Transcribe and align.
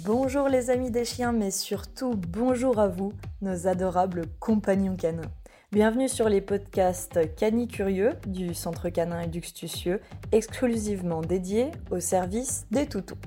Bonjour 0.00 0.48
les 0.48 0.70
amis 0.70 0.90
des 0.90 1.04
chiens, 1.04 1.32
mais 1.32 1.50
surtout 1.50 2.14
bonjour 2.16 2.78
à 2.78 2.88
vous, 2.88 3.12
nos 3.42 3.66
adorables 3.66 4.24
compagnons 4.40 4.96
canins. 4.96 5.30
Bienvenue 5.70 6.08
sur 6.08 6.30
les 6.30 6.40
podcasts 6.40 7.34
Cani 7.36 7.68
Curieux 7.68 8.12
du 8.26 8.54
Centre 8.54 8.88
Canin 8.88 9.20
et 9.20 9.26
Duxtucieux, 9.26 10.00
exclusivement 10.32 11.20
dédiés 11.20 11.72
au 11.90 12.00
service 12.00 12.64
des 12.70 12.86
toutous. 12.86 13.18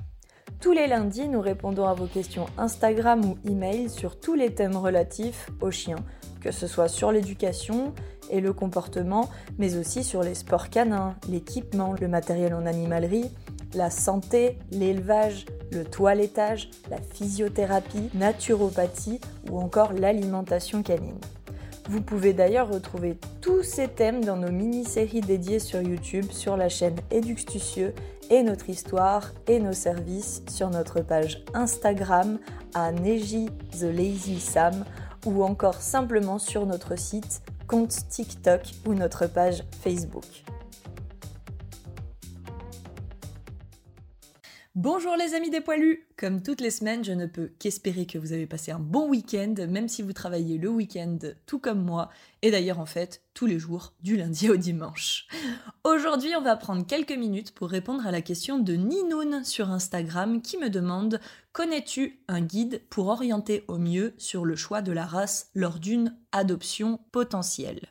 Tous 0.60 0.72
les 0.72 0.88
lundis, 0.88 1.28
nous 1.28 1.40
répondons 1.40 1.86
à 1.86 1.94
vos 1.94 2.06
questions 2.06 2.46
Instagram 2.58 3.24
ou 3.24 3.38
email 3.48 3.88
sur 3.88 4.18
tous 4.18 4.34
les 4.34 4.52
thèmes 4.52 4.76
relatifs 4.76 5.48
aux 5.60 5.70
chiens, 5.70 6.04
que 6.40 6.50
ce 6.50 6.66
soit 6.66 6.88
sur 6.88 7.12
l'éducation 7.12 7.94
et 8.28 8.40
le 8.40 8.52
comportement, 8.52 9.30
mais 9.56 9.76
aussi 9.76 10.02
sur 10.02 10.24
les 10.24 10.34
sports 10.34 10.68
canins, 10.68 11.14
l'équipement, 11.28 11.94
le 12.00 12.08
matériel 12.08 12.54
en 12.54 12.66
animalerie, 12.66 13.30
la 13.76 13.90
santé, 13.90 14.58
l'élevage, 14.72 15.46
le 15.70 15.84
toilettage, 15.84 16.70
la 16.90 16.98
physiothérapie, 16.98 18.10
naturopathie 18.14 19.20
ou 19.50 19.58
encore 19.58 19.92
l'alimentation 19.92 20.82
canine. 20.82 21.20
Vous 21.88 22.00
pouvez 22.00 22.32
d'ailleurs 22.32 22.68
retrouver 22.68 23.16
tous 23.40 23.62
ces 23.62 23.86
thèmes 23.86 24.24
dans 24.24 24.36
nos 24.36 24.50
mini-séries 24.50 25.20
dédiées 25.20 25.60
sur 25.60 25.80
YouTube 25.80 26.26
sur 26.32 26.56
la 26.56 26.68
chaîne 26.68 26.96
Eduxtucieux 27.12 27.94
et 28.28 28.42
notre 28.42 28.68
histoire 28.68 29.30
et 29.46 29.60
nos 29.60 29.72
services 29.72 30.42
sur 30.48 30.70
notre 30.70 31.00
page 31.00 31.44
Instagram 31.54 32.40
à 32.74 32.90
Neji 32.90 33.50
The 33.78 33.84
Lazy 33.84 34.40
ou 35.26 35.44
encore 35.44 35.80
simplement 35.80 36.38
sur 36.38 36.66
notre 36.66 36.98
site, 36.98 37.42
compte 37.68 38.08
TikTok 38.08 38.62
ou 38.86 38.94
notre 38.94 39.26
page 39.26 39.62
Facebook. 39.82 40.24
Bonjour 44.76 45.16
les 45.16 45.32
amis 45.32 45.48
des 45.48 45.62
poilus 45.62 46.06
Comme 46.18 46.42
toutes 46.42 46.62
les 46.62 46.70
semaines, 46.70 47.04
je 47.04 47.12
ne 47.12 47.26
peux 47.26 47.50
qu'espérer 47.58 48.06
que 48.06 48.16
vous 48.16 48.32
avez 48.32 48.46
passé 48.46 48.72
un 48.72 48.78
bon 48.78 49.06
week-end, 49.10 49.54
même 49.68 49.86
si 49.86 50.00
vous 50.00 50.14
travaillez 50.14 50.56
le 50.56 50.70
week-end 50.70 51.18
tout 51.44 51.58
comme 51.58 51.82
moi, 51.82 52.08
et 52.40 52.50
d'ailleurs 52.50 52.80
en 52.80 52.86
fait 52.86 53.22
tous 53.36 53.44
les 53.44 53.58
jours, 53.58 53.92
du 54.00 54.16
lundi 54.16 54.48
au 54.48 54.56
dimanche. 54.56 55.28
Aujourd'hui, 55.84 56.30
on 56.38 56.40
va 56.40 56.56
prendre 56.56 56.86
quelques 56.86 57.12
minutes 57.12 57.52
pour 57.52 57.68
répondre 57.68 58.06
à 58.06 58.10
la 58.10 58.22
question 58.22 58.58
de 58.58 58.72
Ninoun 58.72 59.44
sur 59.44 59.70
Instagram 59.70 60.40
qui 60.40 60.56
me 60.56 60.70
demande 60.70 61.20
Connais-tu 61.52 62.20
un 62.28 62.40
guide 62.40 62.82
pour 62.88 63.08
orienter 63.08 63.64
au 63.68 63.76
mieux 63.76 64.14
sur 64.16 64.46
le 64.46 64.56
choix 64.56 64.80
de 64.80 64.92
la 64.92 65.04
race 65.04 65.50
lors 65.54 65.78
d'une 65.78 66.16
adoption 66.32 66.98
potentielle? 67.12 67.88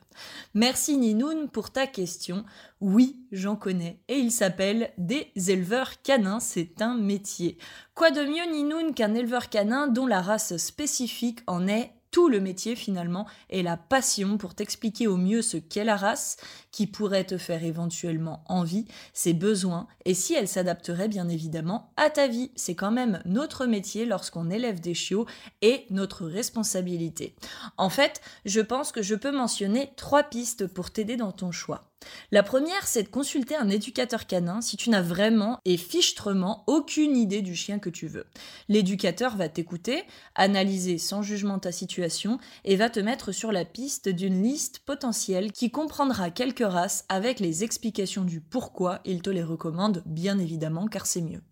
Merci 0.54 0.96
Ninoun 0.96 1.48
pour 1.48 1.70
ta 1.70 1.86
question. 1.86 2.44
Oui, 2.80 3.24
j'en 3.30 3.54
connais 3.54 4.00
et 4.08 4.18
il 4.18 4.32
s'appelle 4.32 4.92
des 4.98 5.32
éleveurs 5.48 6.02
canins, 6.02 6.40
c'est 6.40 6.82
un 6.82 6.96
métier. 6.96 7.58
Quoi 7.96 8.10
de 8.10 8.20
mieux 8.20 8.44
Ninoun 8.52 8.92
qu'un 8.92 9.14
éleveur 9.14 9.48
canin 9.48 9.86
dont 9.86 10.06
la 10.06 10.20
race 10.20 10.58
spécifique 10.58 11.40
en 11.46 11.66
est 11.66 11.92
tout 12.10 12.28
le 12.28 12.40
métier 12.40 12.76
finalement 12.76 13.26
et 13.48 13.62
la 13.62 13.78
passion 13.78 14.36
pour 14.36 14.54
t'expliquer 14.54 15.06
au 15.06 15.16
mieux 15.16 15.40
ce 15.40 15.56
qu'est 15.56 15.82
la 15.82 15.96
race, 15.96 16.36
qui 16.72 16.86
pourrait 16.86 17.24
te 17.24 17.38
faire 17.38 17.64
éventuellement 17.64 18.44
envie, 18.50 18.84
ses 19.14 19.32
besoins 19.32 19.86
et 20.04 20.12
si 20.12 20.34
elle 20.34 20.46
s'adapterait 20.46 21.08
bien 21.08 21.30
évidemment 21.30 21.94
à 21.96 22.10
ta 22.10 22.26
vie. 22.26 22.50
C'est 22.54 22.74
quand 22.74 22.90
même 22.90 23.22
notre 23.24 23.64
métier 23.64 24.04
lorsqu'on 24.04 24.50
élève 24.50 24.78
des 24.78 24.92
chiots 24.92 25.24
et 25.62 25.86
notre 25.88 26.26
responsabilité. 26.26 27.34
En 27.78 27.88
fait, 27.88 28.20
je 28.44 28.60
pense 28.60 28.92
que 28.92 29.00
je 29.00 29.14
peux 29.14 29.32
mentionner 29.32 29.90
trois 29.96 30.22
pistes 30.22 30.66
pour 30.66 30.90
t'aider 30.90 31.16
dans 31.16 31.32
ton 31.32 31.50
choix. 31.50 31.95
La 32.30 32.42
première, 32.42 32.86
c'est 32.86 33.04
de 33.04 33.08
consulter 33.08 33.56
un 33.56 33.68
éducateur 33.68 34.26
canin 34.26 34.60
si 34.60 34.76
tu 34.76 34.90
n'as 34.90 35.02
vraiment 35.02 35.60
et 35.64 35.76
fichtrement 35.76 36.64
aucune 36.66 37.16
idée 37.16 37.42
du 37.42 37.54
chien 37.54 37.78
que 37.78 37.90
tu 37.90 38.06
veux. 38.06 38.26
L'éducateur 38.68 39.36
va 39.36 39.48
t'écouter, 39.48 40.04
analyser 40.34 40.98
sans 40.98 41.22
jugement 41.22 41.58
ta 41.58 41.72
situation 41.72 42.38
et 42.64 42.76
va 42.76 42.90
te 42.90 43.00
mettre 43.00 43.32
sur 43.32 43.52
la 43.52 43.64
piste 43.64 44.08
d'une 44.08 44.42
liste 44.42 44.80
potentielle 44.80 45.52
qui 45.52 45.70
comprendra 45.70 46.30
quelques 46.30 46.66
races 46.66 47.04
avec 47.08 47.40
les 47.40 47.64
explications 47.64 48.24
du 48.24 48.40
pourquoi 48.40 49.00
il 49.04 49.22
te 49.22 49.30
les 49.30 49.44
recommande, 49.44 50.02
bien 50.06 50.38
évidemment, 50.38 50.88
car 50.88 51.06
c'est 51.06 51.22
mieux. 51.22 51.42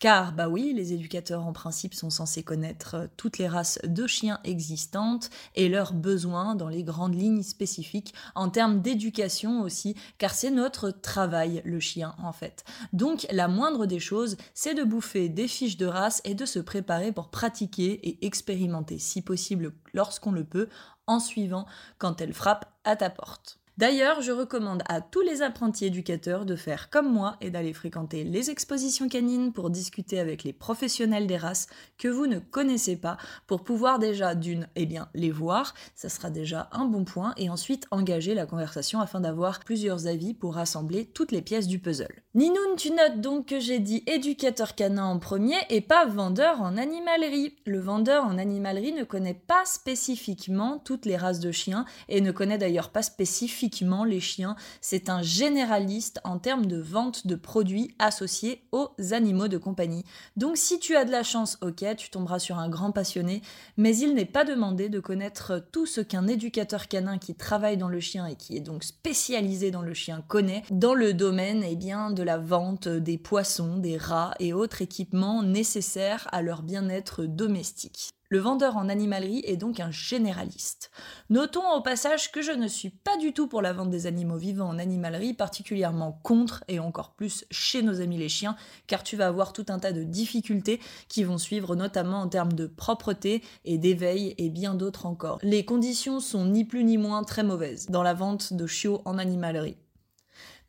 Car, 0.00 0.32
bah 0.32 0.48
oui, 0.48 0.72
les 0.74 0.94
éducateurs 0.94 1.46
en 1.46 1.52
principe 1.52 1.92
sont 1.92 2.08
censés 2.08 2.42
connaître 2.42 2.94
euh, 2.94 3.06
toutes 3.18 3.36
les 3.36 3.46
races 3.46 3.78
de 3.84 4.06
chiens 4.06 4.40
existantes 4.44 5.28
et 5.56 5.68
leurs 5.68 5.92
besoins 5.92 6.54
dans 6.54 6.68
les 6.68 6.82
grandes 6.82 7.14
lignes 7.14 7.42
spécifiques 7.42 8.14
en 8.34 8.48
termes 8.48 8.80
d'éducation 8.80 9.60
aussi, 9.60 9.94
car 10.16 10.32
c'est 10.32 10.50
notre 10.50 10.90
travail, 10.90 11.60
le 11.66 11.80
chien, 11.80 12.14
en 12.22 12.32
fait. 12.32 12.64
Donc, 12.94 13.26
la 13.30 13.46
moindre 13.46 13.84
des 13.84 14.00
choses, 14.00 14.38
c'est 14.54 14.74
de 14.74 14.84
bouffer 14.84 15.28
des 15.28 15.46
fiches 15.46 15.76
de 15.76 15.86
race 15.86 16.22
et 16.24 16.34
de 16.34 16.46
se 16.46 16.60
préparer 16.60 17.12
pour 17.12 17.28
pratiquer 17.28 18.00
et 18.08 18.24
expérimenter, 18.24 18.98
si 18.98 19.20
possible 19.20 19.74
lorsqu'on 19.92 20.32
le 20.32 20.44
peut, 20.44 20.70
en 21.06 21.20
suivant 21.20 21.66
quand 21.98 22.22
elle 22.22 22.32
frappe 22.32 22.72
à 22.84 22.96
ta 22.96 23.10
porte. 23.10 23.60
D'ailleurs, 23.78 24.20
je 24.20 24.32
recommande 24.32 24.82
à 24.88 25.00
tous 25.00 25.22
les 25.22 25.40
apprentis 25.40 25.86
éducateurs 25.86 26.44
de 26.44 26.56
faire 26.56 26.90
comme 26.90 27.10
moi 27.10 27.36
et 27.40 27.50
d'aller 27.50 27.72
fréquenter 27.72 28.24
les 28.24 28.50
expositions 28.50 29.08
canines 29.08 29.52
pour 29.52 29.70
discuter 29.70 30.18
avec 30.20 30.44
les 30.44 30.52
professionnels 30.52 31.26
des 31.26 31.38
races 31.38 31.66
que 31.96 32.08
vous 32.08 32.26
ne 32.26 32.40
connaissez 32.40 32.96
pas 32.96 33.16
pour 33.46 33.64
pouvoir 33.64 33.98
déjà 33.98 34.34
d'une, 34.34 34.68
eh 34.76 34.84
bien, 34.84 35.08
les 35.14 35.30
voir, 35.30 35.74
ça 35.94 36.08
sera 36.08 36.28
déjà 36.30 36.68
un 36.72 36.84
bon 36.84 37.04
point, 37.04 37.32
et 37.36 37.48
ensuite 37.48 37.86
engager 37.90 38.34
la 38.34 38.44
conversation 38.44 39.00
afin 39.00 39.20
d'avoir 39.20 39.60
plusieurs 39.60 40.06
avis 40.06 40.34
pour 40.34 40.56
rassembler 40.56 41.06
toutes 41.06 41.32
les 41.32 41.42
pièces 41.42 41.66
du 41.66 41.78
puzzle. 41.78 42.22
Ninoun, 42.34 42.76
tu 42.76 42.90
notes 42.90 43.20
donc 43.20 43.46
que 43.46 43.60
j'ai 43.60 43.78
dit 43.78 44.02
éducateur 44.06 44.74
canin 44.74 45.06
en 45.06 45.18
premier 45.18 45.56
et 45.70 45.80
pas 45.80 46.04
vendeur 46.06 46.60
en 46.60 46.76
animalerie. 46.76 47.56
Le 47.64 47.80
vendeur 47.80 48.24
en 48.24 48.36
animalerie 48.36 48.92
ne 48.92 49.04
connaît 49.04 49.34
pas 49.34 49.64
spécifiquement 49.64 50.78
toutes 50.84 51.06
les 51.06 51.16
races 51.16 51.40
de 51.40 51.50
chiens 51.50 51.86
et 52.08 52.20
ne 52.20 52.30
connaît 52.30 52.58
d'ailleurs 52.58 52.90
pas 52.90 53.02
spécifiquement 53.02 53.69
les 54.06 54.20
chiens. 54.20 54.54
C'est 54.80 55.08
un 55.10 55.22
généraliste 55.22 56.20
en 56.22 56.38
termes 56.38 56.66
de 56.66 56.80
vente 56.80 57.26
de 57.26 57.34
produits 57.34 57.94
associés 57.98 58.62
aux 58.70 58.90
animaux 59.10 59.48
de 59.48 59.58
compagnie. 59.58 60.04
Donc 60.36 60.56
si 60.56 60.78
tu 60.78 60.94
as 60.94 61.04
de 61.04 61.10
la 61.10 61.24
chance, 61.24 61.58
ok, 61.62 61.84
tu 61.96 62.10
tomberas 62.10 62.38
sur 62.38 62.58
un 62.58 62.68
grand 62.68 62.92
passionné, 62.92 63.42
mais 63.76 63.96
il 63.96 64.14
n'est 64.14 64.24
pas 64.24 64.44
demandé 64.44 64.88
de 64.88 65.00
connaître 65.00 65.64
tout 65.72 65.86
ce 65.86 66.00
qu'un 66.00 66.28
éducateur 66.28 66.86
canin 66.86 67.18
qui 67.18 67.34
travaille 67.34 67.76
dans 67.76 67.88
le 67.88 68.00
chien 68.00 68.26
et 68.26 68.36
qui 68.36 68.56
est 68.56 68.60
donc 68.60 68.84
spécialisé 68.84 69.72
dans 69.72 69.82
le 69.82 69.94
chien 69.94 70.22
connaît 70.28 70.62
dans 70.70 70.94
le 70.94 71.12
domaine 71.12 71.64
eh 71.66 71.76
bien, 71.76 72.10
de 72.10 72.20
de 72.20 72.24
la 72.24 72.36
vente 72.36 72.86
des 72.86 73.16
poissons, 73.16 73.78
des 73.78 73.96
rats 73.96 74.34
et 74.40 74.52
autres 74.52 74.82
équipements 74.82 75.42
nécessaires 75.42 76.28
à 76.32 76.42
leur 76.42 76.62
bien-être 76.62 77.24
domestique. 77.24 78.10
Le 78.32 78.38
vendeur 78.38 78.76
en 78.76 78.88
animalerie 78.88 79.42
est 79.44 79.56
donc 79.56 79.80
un 79.80 79.90
généraliste. 79.90 80.92
Notons 81.30 81.68
au 81.72 81.80
passage 81.80 82.30
que 82.30 82.42
je 82.42 82.52
ne 82.52 82.68
suis 82.68 82.90
pas 82.90 83.16
du 83.16 83.32
tout 83.32 83.48
pour 83.48 83.60
la 83.60 83.72
vente 83.72 83.90
des 83.90 84.06
animaux 84.06 84.36
vivants 84.36 84.68
en 84.68 84.78
animalerie, 84.78 85.34
particulièrement 85.34 86.12
contre 86.22 86.62
et 86.68 86.78
encore 86.78 87.10
plus 87.10 87.44
chez 87.50 87.82
nos 87.82 88.00
amis 88.00 88.18
les 88.18 88.28
chiens, 88.28 88.54
car 88.86 89.02
tu 89.02 89.16
vas 89.16 89.26
avoir 89.26 89.52
tout 89.52 89.66
un 89.68 89.80
tas 89.80 89.90
de 89.90 90.04
difficultés 90.04 90.78
qui 91.08 91.24
vont 91.24 91.38
suivre 91.38 91.74
notamment 91.74 92.20
en 92.20 92.28
termes 92.28 92.52
de 92.52 92.68
propreté 92.68 93.42
et 93.64 93.78
d'éveil 93.78 94.36
et 94.38 94.48
bien 94.48 94.74
d'autres 94.74 95.06
encore. 95.06 95.40
Les 95.42 95.64
conditions 95.64 96.20
sont 96.20 96.44
ni 96.44 96.64
plus 96.64 96.84
ni 96.84 96.98
moins 96.98 97.24
très 97.24 97.42
mauvaises 97.42 97.86
dans 97.86 98.04
la 98.04 98.14
vente 98.14 98.52
de 98.52 98.68
chiots 98.68 99.02
en 99.06 99.18
animalerie. 99.18 99.76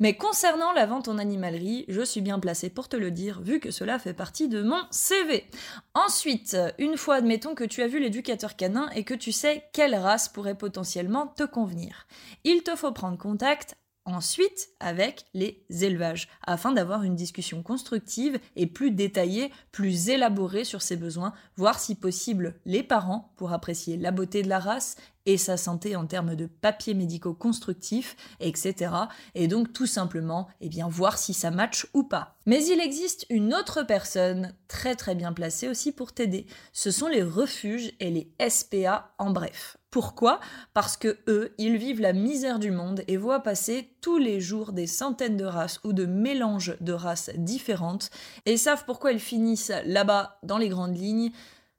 Mais 0.01 0.15
concernant 0.15 0.73
la 0.73 0.87
vente 0.87 1.09
en 1.09 1.19
animalerie, 1.19 1.85
je 1.87 2.01
suis 2.01 2.21
bien 2.21 2.39
placée 2.39 2.71
pour 2.71 2.89
te 2.89 2.95
le 2.95 3.11
dire, 3.11 3.39
vu 3.39 3.59
que 3.59 3.69
cela 3.69 3.99
fait 3.99 4.15
partie 4.15 4.47
de 4.47 4.63
mon 4.63 4.81
CV. 4.89 5.45
Ensuite, 5.93 6.57
une 6.79 6.97
fois 6.97 7.17
admettons 7.17 7.53
que 7.53 7.63
tu 7.63 7.83
as 7.83 7.87
vu 7.87 7.99
l'éducateur 7.99 8.55
canin 8.55 8.89
et 8.95 9.03
que 9.03 9.13
tu 9.13 9.31
sais 9.31 9.63
quelle 9.73 9.93
race 9.93 10.27
pourrait 10.27 10.57
potentiellement 10.57 11.27
te 11.27 11.43
convenir, 11.43 12.07
il 12.43 12.63
te 12.63 12.75
faut 12.75 12.91
prendre 12.91 13.19
contact 13.19 13.75
ensuite 14.05 14.69
avec 14.79 15.25
les 15.33 15.63
élevages, 15.69 16.27
afin 16.45 16.71
d'avoir 16.71 17.03
une 17.03 17.15
discussion 17.15 17.63
constructive 17.63 18.39
et 18.55 18.67
plus 18.67 18.91
détaillée, 18.91 19.51
plus 19.71 20.09
élaborée 20.09 20.63
sur 20.63 20.81
ses 20.81 20.97
besoins, 20.97 21.33
voir 21.55 21.79
si 21.79 21.95
possible 21.95 22.55
les 22.65 22.83
parents 22.83 23.33
pour 23.37 23.53
apprécier 23.53 23.97
la 23.97 24.11
beauté 24.11 24.43
de 24.43 24.49
la 24.49 24.59
race 24.59 24.95
et 25.25 25.37
sa 25.37 25.57
santé 25.57 25.95
en 25.95 26.07
termes 26.07 26.35
de 26.35 26.47
papiers 26.47 26.93
médicaux 26.93 27.33
constructifs, 27.33 28.15
etc. 28.39 28.93
Et 29.35 29.47
donc 29.47 29.71
tout 29.71 29.85
simplement, 29.85 30.47
eh 30.61 30.69
bien, 30.69 30.87
voir 30.87 31.17
si 31.17 31.33
ça 31.33 31.51
match 31.51 31.87
ou 31.93 32.03
pas. 32.03 32.37
Mais 32.45 32.65
il 32.65 32.79
existe 32.79 33.25
une 33.29 33.53
autre 33.53 33.83
personne 33.83 34.53
très 34.67 34.95
très 34.95 35.15
bien 35.15 35.33
placée 35.33 35.67
aussi 35.67 35.91
pour 35.91 36.13
t'aider. 36.13 36.47
Ce 36.73 36.91
sont 36.91 37.07
les 37.07 37.23
refuges 37.23 37.91
et 37.99 38.09
les 38.09 38.33
SPA 38.49 39.13
en 39.19 39.31
bref. 39.31 39.77
Pourquoi? 39.91 40.39
Parce 40.73 40.97
que 40.97 41.19
eux, 41.27 41.53
ils 41.57 41.77
vivent 41.77 42.01
la 42.01 42.13
misère 42.13 42.59
du 42.59 42.71
monde 42.71 43.03
et 43.07 43.17
voient 43.17 43.41
passer 43.41 43.93
tous 44.01 44.17
les 44.17 44.39
jours 44.39 44.71
des 44.71 44.87
centaines 44.87 45.37
de 45.37 45.45
races 45.45 45.79
ou 45.83 45.93
de 45.93 46.05
mélanges 46.05 46.77
de 46.79 46.93
races 46.93 47.29
différentes 47.35 48.09
et 48.45 48.57
savent 48.57 48.85
pourquoi 48.85 49.11
ils 49.11 49.19
finissent 49.19 49.73
là-bas 49.85 50.39
dans 50.43 50.57
les 50.57 50.69
grandes 50.69 50.97
lignes 50.97 51.31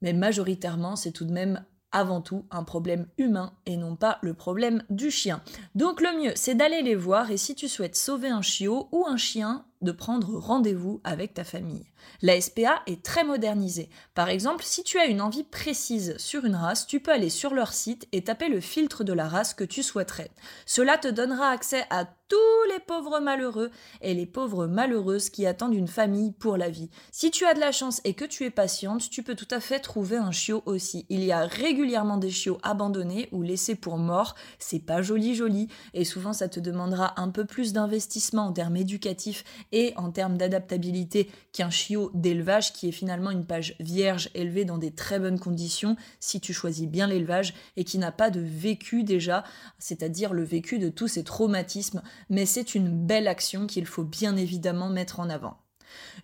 mais 0.02 0.12
majoritairement, 0.12 0.96
c'est 0.96 1.12
tout 1.12 1.24
de 1.24 1.32
même 1.32 1.64
avant 1.92 2.20
tout 2.20 2.44
un 2.50 2.64
problème 2.64 3.06
humain 3.18 3.52
et 3.66 3.76
non 3.76 3.96
pas 3.96 4.18
le 4.22 4.34
problème 4.34 4.82
du 4.90 5.10
chien. 5.10 5.42
Donc 5.74 6.00
le 6.00 6.20
mieux, 6.20 6.32
c'est 6.34 6.54
d'aller 6.54 6.82
les 6.82 6.94
voir 6.94 7.30
et 7.30 7.36
si 7.36 7.54
tu 7.54 7.68
souhaites 7.68 7.96
sauver 7.96 8.28
un 8.28 8.42
chiot 8.42 8.88
ou 8.92 9.06
un 9.06 9.16
chien, 9.16 9.64
de 9.82 9.92
prendre 9.92 10.38
rendez-vous 10.38 11.00
avec 11.04 11.34
ta 11.34 11.44
famille. 11.44 11.86
La 12.20 12.40
SPA 12.40 12.82
est 12.86 13.02
très 13.02 13.24
modernisée. 13.24 13.90
Par 14.14 14.28
exemple, 14.28 14.64
si 14.64 14.82
tu 14.82 14.98
as 14.98 15.06
une 15.06 15.20
envie 15.20 15.44
précise 15.44 16.16
sur 16.18 16.44
une 16.44 16.56
race, 16.56 16.86
tu 16.86 17.00
peux 17.00 17.12
aller 17.12 17.30
sur 17.30 17.54
leur 17.54 17.72
site 17.72 18.08
et 18.12 18.24
taper 18.24 18.48
le 18.48 18.60
filtre 18.60 19.04
de 19.04 19.12
la 19.12 19.28
race 19.28 19.54
que 19.54 19.64
tu 19.64 19.82
souhaiterais. 19.82 20.30
Cela 20.66 20.98
te 20.98 21.08
donnera 21.08 21.48
accès 21.48 21.84
à 21.90 22.06
tous 22.32 22.72
les 22.72 22.80
pauvres 22.80 23.20
malheureux 23.20 23.70
et 24.00 24.14
les 24.14 24.24
pauvres 24.24 24.66
malheureuses 24.66 25.28
qui 25.28 25.44
attendent 25.44 25.74
une 25.74 25.86
famille 25.86 26.32
pour 26.32 26.56
la 26.56 26.70
vie. 26.70 26.88
Si 27.10 27.30
tu 27.30 27.44
as 27.44 27.52
de 27.52 27.60
la 27.60 27.72
chance 27.72 28.00
et 28.04 28.14
que 28.14 28.24
tu 28.24 28.44
es 28.44 28.50
patiente, 28.50 29.10
tu 29.10 29.22
peux 29.22 29.34
tout 29.34 29.48
à 29.50 29.60
fait 29.60 29.80
trouver 29.80 30.16
un 30.16 30.30
chiot 30.30 30.62
aussi. 30.64 31.04
Il 31.10 31.22
y 31.24 31.30
a 31.30 31.44
régulièrement 31.44 32.16
des 32.16 32.30
chiots 32.30 32.56
abandonnés 32.62 33.28
ou 33.32 33.42
laissés 33.42 33.74
pour 33.74 33.98
morts. 33.98 34.34
C'est 34.58 34.78
pas 34.78 35.02
joli 35.02 35.34
joli 35.34 35.68
et 35.92 36.06
souvent 36.06 36.32
ça 36.32 36.48
te 36.48 36.58
demandera 36.58 37.20
un 37.20 37.28
peu 37.28 37.44
plus 37.44 37.74
d'investissement 37.74 38.46
en 38.46 38.52
termes 38.52 38.76
éducatifs 38.76 39.44
et 39.72 39.92
en 39.96 40.10
termes 40.10 40.36
d'adaptabilité 40.36 41.30
qu'un 41.52 41.70
chiot 41.70 42.10
d'élevage 42.14 42.72
qui 42.72 42.88
est 42.88 42.92
finalement 42.92 43.30
une 43.30 43.46
page 43.46 43.74
vierge 43.80 44.30
élevée 44.34 44.64
dans 44.64 44.78
des 44.78 44.92
très 44.92 45.18
bonnes 45.18 45.40
conditions 45.40 45.96
si 46.20 46.40
tu 46.40 46.52
choisis 46.52 46.86
bien 46.86 47.06
l'élevage 47.06 47.54
et 47.76 47.84
qui 47.84 47.98
n'a 47.98 48.12
pas 48.12 48.30
de 48.30 48.40
vécu 48.40 49.02
déjà, 49.02 49.44
c'est-à-dire 49.78 50.32
le 50.32 50.44
vécu 50.44 50.78
de 50.78 50.88
tous 50.88 51.08
ces 51.08 51.24
traumatismes 51.24 52.02
mais 52.30 52.46
c'est 52.46 52.74
une 52.74 53.06
belle 53.06 53.28
action 53.28 53.66
qu'il 53.66 53.86
faut 53.86 54.04
bien 54.04 54.36
évidemment 54.36 54.90
mettre 54.90 55.20
en 55.20 55.28
avant. 55.30 55.61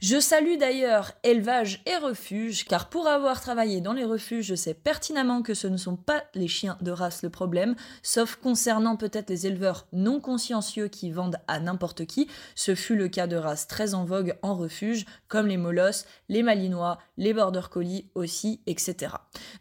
Je 0.01 0.21
salue 0.21 0.59
d'ailleurs 0.59 1.13
élevage 1.25 1.83
et 1.87 1.97
refuge, 1.97 2.65
car 2.65 2.89
pour 2.89 3.09
avoir 3.09 3.41
travaillé 3.41 3.81
dans 3.81 3.93
les 3.93 4.05
refuges, 4.05 4.47
je 4.47 4.55
sais 4.55 4.75
pertinemment 4.75 5.43
que 5.43 5.55
ce 5.55 5.67
ne 5.67 5.77
sont 5.77 5.97
pas 5.97 6.23
les 6.35 6.47
chiens 6.47 6.79
de 6.81 6.91
race 6.91 7.23
le 7.23 7.31
problème, 7.31 7.75
sauf 8.03 8.37
concernant 8.37 8.97
peut-être 8.97 9.31
les 9.31 9.47
éleveurs 9.47 9.87
non 9.93 10.21
consciencieux 10.21 10.89
qui 10.89 11.11
vendent 11.11 11.41
à 11.49 11.59
n'importe 11.59 12.05
qui. 12.07 12.29
Ce 12.55 12.75
fut 12.75 12.97
le 12.97 13.09
cas 13.09 13.27
de 13.27 13.37
races 13.37 13.67
très 13.67 13.95
en 13.95 14.05
vogue 14.05 14.37
en 14.43 14.55
refuge, 14.55 15.05
comme 15.27 15.49
les 15.49 15.57
molosses, 15.57 16.07
les 16.29 16.43
malinois, 16.43 16.99
les 17.17 17.35
border 17.35 17.63
collies 17.71 18.09
aussi, 18.15 18.61
etc. 18.67 19.15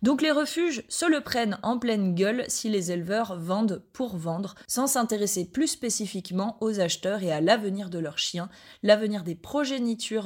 Donc 0.03 0.21
les 0.21 0.31
refuges 0.31 0.83
se 0.87 1.05
le 1.05 1.21
prennent 1.21 1.57
en 1.63 1.79
pleine 1.79 2.13
gueule 2.13 2.45
si 2.47 2.69
les 2.69 2.91
éleveurs 2.91 3.39
vendent 3.39 3.83
pour 3.93 4.17
vendre, 4.17 4.55
sans 4.67 4.87
s'intéresser 4.87 5.45
plus 5.45 5.67
spécifiquement 5.67 6.57
aux 6.61 6.79
acheteurs 6.79 7.23
et 7.23 7.31
à 7.31 7.41
l'avenir 7.41 7.89
de 7.89 7.99
leurs 7.99 8.19
chiens, 8.19 8.49
l'avenir 8.83 9.23
des 9.23 9.35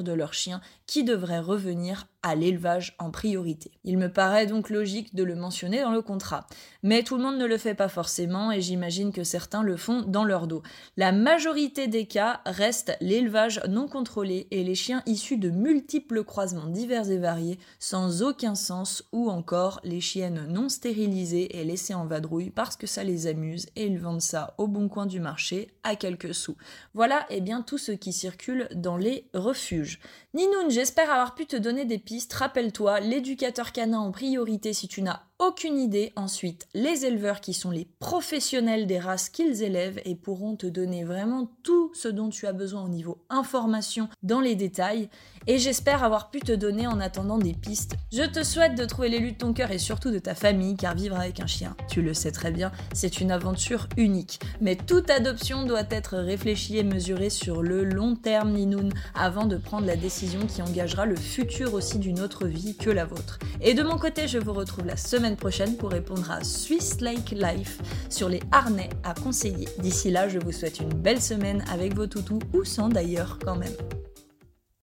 de 0.04 0.12
leurs 0.12 0.34
chiens 0.34 0.62
qui 0.86 1.04
devraient 1.04 1.40
revenir 1.40 2.08
à 2.24 2.36
l'élevage 2.36 2.96
en 3.00 3.10
priorité. 3.10 3.72
Il 3.84 3.98
me 3.98 4.12
paraît 4.12 4.46
donc 4.46 4.70
logique 4.70 5.16
de 5.16 5.24
le 5.24 5.36
mentionner 5.36 5.82
dans 5.82 5.92
le 5.92 6.02
contrat. 6.02 6.46
Mais 6.84 7.04
tout 7.04 7.18
le 7.18 7.24
monde 7.24 7.38
ne 7.38 7.46
le 7.46 7.58
fait 7.58 7.74
pas 7.74 7.88
forcément 7.88 8.52
et 8.52 8.62
j'imagine 8.62 9.12
que 9.12 9.24
certains 9.24 9.64
le 9.64 9.76
font 9.78 10.02
dans 10.02 10.24
leur 10.24 10.48
dos. 10.48 10.62
La 10.98 11.12
majorité 11.12 11.88
des 11.88 12.06
cas 12.06 12.42
reste 12.46 12.96
l'élevage 13.02 13.62
non 13.68 13.88
contrôlé 13.88 14.48
et 14.52 14.64
les 14.64 14.76
chiens 14.76 15.02
issus 15.06 15.38
de 15.38 15.50
multiples 15.50 16.24
croisements 16.24 16.68
divers 16.68 17.10
et 17.10 17.18
variés 17.18 17.60
sans 17.80 18.22
aucun 18.22 18.56
sens 18.56 19.04
ou 19.12 19.30
encore 19.30 19.80
les 19.84 20.02
chiennes 20.02 20.46
non 20.48 20.70
stérilisées 20.70 21.60
et 21.60 21.64
laissées 21.64 21.96
en 21.96 22.06
vadrouille 22.06 22.52
parce 22.52 22.76
que 22.76 22.88
ça 22.88 23.04
les 23.04 23.28
amuse 23.28 23.68
et 23.76 23.86
ils 23.86 24.00
vendent 24.00 24.22
ça 24.22 24.54
au 24.58 24.68
bon 24.68 24.90
coin 24.90 25.08
du 25.08 25.20
marché 25.20 25.70
à 25.84 25.96
quelques 25.96 26.36
sous. 26.36 26.56
Voilà 26.94 27.26
et 27.30 27.38
eh 27.38 27.42
bien 27.42 27.62
tout 27.62 27.78
ce 27.78 27.92
qui 27.92 28.14
circule 28.14 28.68
dans 28.76 28.98
les 28.98 29.28
refuges. 29.34 30.00
Ninoun, 30.34 30.70
j'espère 30.70 31.12
avoir 31.12 31.36
pu 31.36 31.46
te 31.46 31.56
donner 31.56 31.86
des 31.86 31.98
pistes. 31.98 32.11
Rappelle-toi, 32.34 33.00
l'éducateur 33.00 33.72
canin 33.72 34.00
en 34.00 34.12
priorité 34.12 34.74
si 34.74 34.88
tu 34.88 35.02
n'as 35.02 35.24
aucune 35.42 35.80
idée. 35.80 36.14
Ensuite, 36.16 36.68
les 36.76 37.04
éleveurs 37.04 37.42
qui 37.42 37.54
sont 37.54 37.72
les 37.72 37.88
professionnels 38.00 38.86
des 38.86 39.00
races 39.00 39.28
qu'ils 39.28 39.64
élèvent 39.64 40.00
et 40.06 40.16
pourront 40.16 40.56
te 40.56 40.68
donner 40.68 41.04
vraiment 41.04 41.50
tout 41.64 41.92
ce 41.96 42.08
dont 42.08 42.30
tu 42.30 42.46
as 42.46 42.54
besoin 42.54 42.84
au 42.84 42.90
niveau 42.90 43.18
information 43.32 44.08
dans 44.22 44.40
les 44.40 44.56
détails. 44.56 45.10
Et 45.48 45.58
j'espère 45.58 46.04
avoir 46.04 46.30
pu 46.30 46.40
te 46.40 46.52
donner 46.52 46.86
en 46.86 47.00
attendant 47.00 47.40
des 47.40 47.54
pistes. 47.54 47.96
Je 48.14 48.22
te 48.22 48.44
souhaite 48.44 48.76
de 48.76 48.86
trouver 48.86 49.10
l'élu 49.10 49.32
de 49.32 49.38
ton 49.38 49.54
cœur 49.54 49.72
et 49.72 49.80
surtout 49.80 50.12
de 50.12 50.20
ta 50.20 50.36
famille, 50.36 50.76
car 50.76 50.94
vivre 50.94 51.16
avec 51.16 51.40
un 51.40 51.48
chien, 51.48 51.76
tu 51.90 52.04
le 52.04 52.14
sais 52.14 52.32
très 52.32 52.52
bien, 52.52 52.72
c'est 52.94 53.20
une 53.20 53.32
aventure 53.32 53.88
unique. 53.98 54.40
Mais 54.62 54.76
toute 54.76 55.10
adoption 55.10 55.66
doit 55.66 55.88
être 55.90 56.18
réfléchie 56.18 56.78
et 56.78 56.84
mesurée 56.84 57.32
sur 57.32 57.64
le 57.64 57.84
long 57.84 58.16
terme, 58.16 58.52
Ninoun, 58.52 58.94
avant 59.16 59.48
de 59.48 59.58
prendre 59.58 59.88
la 59.88 59.96
décision 59.96 60.46
qui 60.46 60.62
engagera 60.62 61.08
le 61.08 61.16
futur 61.16 61.74
aussi 61.74 61.98
d'une 61.98 62.20
autre 62.20 62.46
vie 62.46 62.78
que 62.78 62.92
la 62.92 63.06
vôtre. 63.06 63.40
Et 63.62 63.74
de 63.74 63.82
mon 63.82 63.98
côté, 63.98 64.28
je 64.28 64.38
vous 64.38 64.54
retrouve 64.54 64.86
la 64.86 64.98
semaine 64.98 65.31
prochaine 65.36 65.78
pour 65.78 65.92
répondre 65.92 66.30
à 66.32 66.44
Swiss 66.44 67.02
Lake 67.02 67.32
Life 67.32 67.80
sur 68.10 68.30
les 68.30 68.42
harnais 68.52 68.90
à 69.04 69.14
conseiller. 69.14 69.68
D'ici 69.80 70.12
là, 70.12 70.28
je 70.28 70.40
vous 70.40 70.52
souhaite 70.52 70.80
une 70.80 70.94
belle 70.94 71.22
semaine 71.22 71.64
avec 71.72 71.96
vos 71.96 72.08
toutous 72.08 72.40
ou 72.54 72.64
sans 72.64 72.90
d'ailleurs 72.90 73.38
quand 73.44 73.56
même. 73.56 73.74